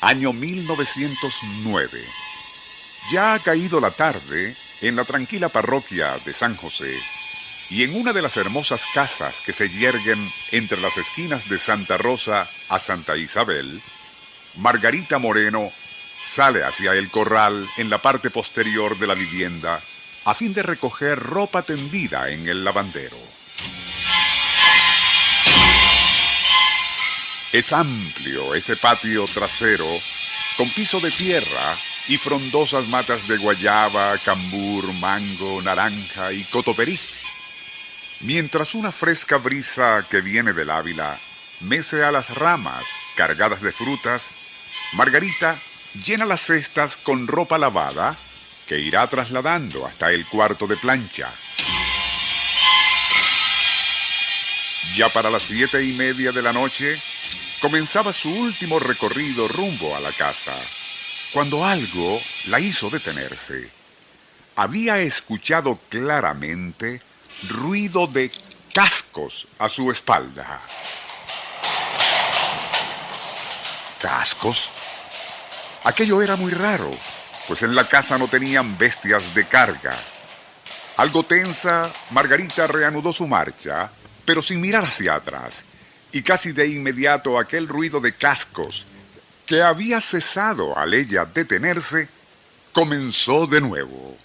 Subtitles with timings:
[0.00, 2.02] Año 1909.
[3.10, 6.98] Ya ha caído la tarde en la tranquila parroquia de San José
[7.68, 11.98] y en una de las hermosas casas que se yerguen entre las esquinas de Santa
[11.98, 13.82] Rosa a Santa Isabel,
[14.56, 15.70] Margarita Moreno
[16.24, 19.82] sale hacia el corral en la parte posterior de la vivienda
[20.24, 23.33] a fin de recoger ropa tendida en el lavandero.
[27.54, 29.86] Es amplio ese patio trasero
[30.56, 31.76] con piso de tierra
[32.08, 36.98] y frondosas matas de guayaba, cambur, mango, naranja y cotoperí.
[38.22, 41.16] Mientras una fresca brisa que viene del Ávila
[41.60, 44.30] mece a las ramas cargadas de frutas,
[44.94, 45.56] Margarita
[46.04, 48.16] llena las cestas con ropa lavada
[48.66, 51.32] que irá trasladando hasta el cuarto de plancha.
[54.96, 57.00] Ya para las siete y media de la noche,
[57.64, 60.52] comenzaba su último recorrido rumbo a la casa,
[61.32, 63.70] cuando algo la hizo detenerse.
[64.54, 67.00] Había escuchado claramente
[67.48, 68.30] ruido de
[68.74, 70.60] cascos a su espalda.
[73.98, 74.68] ¿Cascos?
[75.84, 76.90] Aquello era muy raro,
[77.48, 79.96] pues en la casa no tenían bestias de carga.
[80.98, 83.90] Algo tensa, Margarita reanudó su marcha,
[84.26, 85.64] pero sin mirar hacia atrás,
[86.14, 88.86] y casi de inmediato aquel ruido de cascos,
[89.46, 92.08] que había cesado al ella detenerse,
[92.72, 94.16] comenzó de nuevo.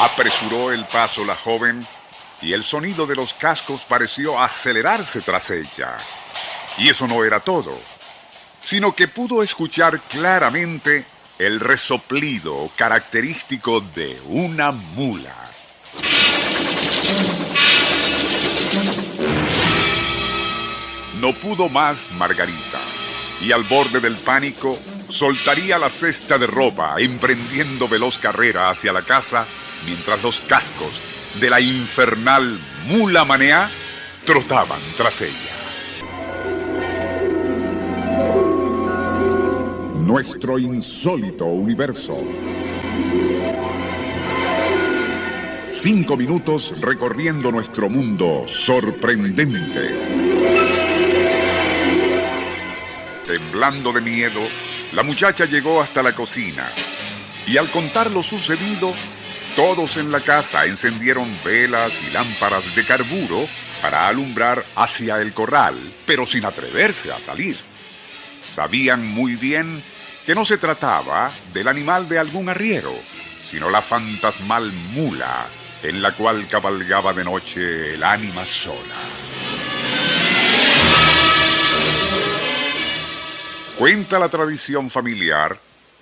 [0.00, 1.86] Apresuró el paso la joven
[2.40, 5.96] y el sonido de los cascos pareció acelerarse tras ella.
[6.78, 7.78] Y eso no era todo,
[8.60, 11.06] sino que pudo escuchar claramente
[11.38, 15.42] el resoplido característico de una mula.
[21.22, 22.80] No pudo más Margarita,
[23.40, 24.76] y al borde del pánico
[25.08, 29.46] soltaría la cesta de ropa, emprendiendo veloz carrera hacia la casa,
[29.86, 31.00] mientras los cascos
[31.40, 33.70] de la infernal mula manea
[34.24, 35.54] trotaban tras ella.
[40.00, 42.18] Nuestro insólito universo.
[45.64, 50.31] Cinco minutos recorriendo nuestro mundo sorprendente.
[53.26, 54.40] Temblando de miedo,
[54.92, 56.70] la muchacha llegó hasta la cocina
[57.46, 58.94] y al contar lo sucedido,
[59.56, 63.46] todos en la casa encendieron velas y lámparas de carburo
[63.80, 65.74] para alumbrar hacia el corral,
[66.06, 67.56] pero sin atreverse a salir.
[68.52, 69.82] Sabían muy bien
[70.26, 72.94] que no se trataba del animal de algún arriero,
[73.44, 75.46] sino la fantasmal mula
[75.82, 79.31] en la cual cabalgaba de noche el ánima sola.
[83.78, 85.58] Cuenta la tradición familiar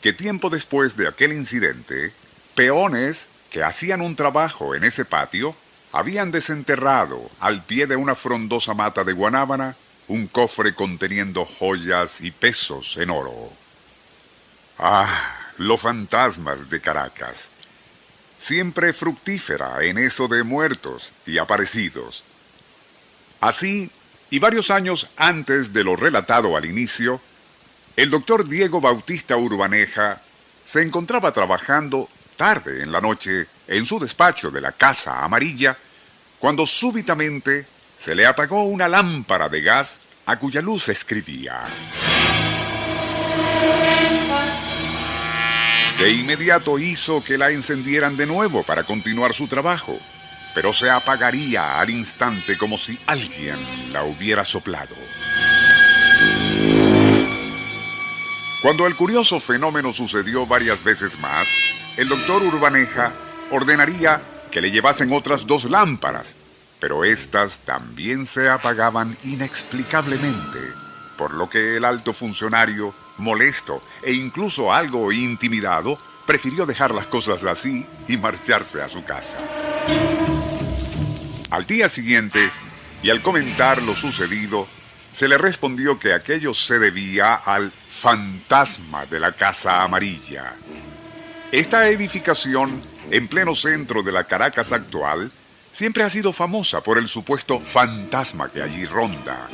[0.00, 2.12] que tiempo después de aquel incidente,
[2.56, 5.54] peones que hacían un trabajo en ese patio
[5.92, 9.76] habían desenterrado al pie de una frondosa mata de guanábana
[10.08, 13.52] un cofre conteniendo joyas y pesos en oro.
[14.78, 17.48] Ah, los fantasmas de Caracas.
[18.38, 22.24] Siempre fructífera en eso de muertos y aparecidos.
[23.40, 23.88] Así,
[24.30, 27.20] y varios años antes de lo relatado al inicio,
[27.96, 30.20] el doctor Diego Bautista Urbaneja
[30.64, 35.76] se encontraba trabajando tarde en la noche en su despacho de la Casa Amarilla,
[36.38, 37.66] cuando súbitamente
[37.96, 41.64] se le apagó una lámpara de gas a cuya luz escribía.
[45.98, 49.98] De inmediato hizo que la encendieran de nuevo para continuar su trabajo,
[50.54, 53.56] pero se apagaría al instante como si alguien
[53.92, 54.96] la hubiera soplado.
[58.62, 61.48] Cuando el curioso fenómeno sucedió varias veces más,
[61.96, 63.12] el doctor Urbaneja
[63.50, 66.36] ordenaría que le llevasen otras dos lámparas,
[66.78, 70.60] pero éstas también se apagaban inexplicablemente,
[71.18, 77.42] por lo que el alto funcionario, molesto e incluso algo intimidado, prefirió dejar las cosas
[77.42, 79.40] así y marcharse a su casa.
[81.50, 82.48] Al día siguiente,
[83.02, 84.68] y al comentar lo sucedido,
[85.10, 90.54] se le respondió que aquello se debía al fantasma de la Casa Amarilla,
[91.52, 92.82] esta edificación,
[93.12, 95.30] en pleno centro de la Caracas actual,
[95.70, 99.46] siempre ha sido famosa por el supuesto fantasma que allí ronda.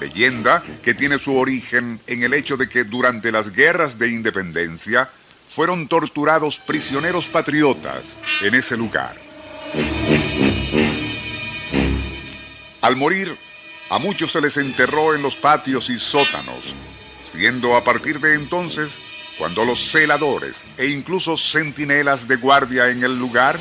[0.00, 5.10] Leyenda que tiene su origen en el hecho de que durante las guerras de independencia
[5.54, 9.16] fueron torturados prisioneros patriotas en ese lugar.
[12.80, 13.36] Al morir,
[13.90, 16.74] A muchos se les enterró en los patios y sótanos,
[17.34, 18.96] siendo a partir de entonces
[19.38, 23.58] cuando los celadores e incluso centinelas de guardia en el lugar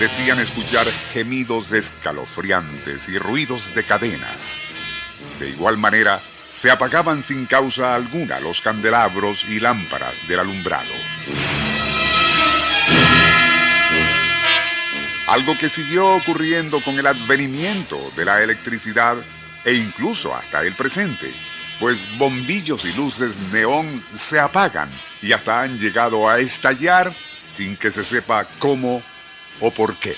[0.00, 4.56] decían escuchar gemidos escalofriantes y ruidos de cadenas.
[5.38, 6.20] De igual manera,
[6.50, 10.92] se apagaban sin causa alguna los candelabros y lámparas del alumbrado.
[15.28, 19.16] Algo que siguió ocurriendo con el advenimiento de la electricidad
[19.64, 21.30] e incluso hasta el presente,
[21.80, 24.90] pues bombillos y luces neón se apagan
[25.20, 27.12] y hasta han llegado a estallar
[27.52, 29.02] sin que se sepa cómo
[29.60, 30.16] o por qué.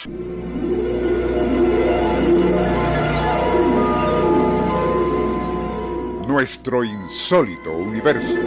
[6.26, 8.38] Nuestro insólito universo.